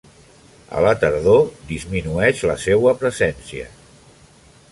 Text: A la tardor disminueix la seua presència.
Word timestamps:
A 0.77 0.79
la 0.85 0.93
tardor 1.03 1.43
disminueix 1.73 2.41
la 2.51 2.57
seua 2.65 2.97
presència. 3.05 3.71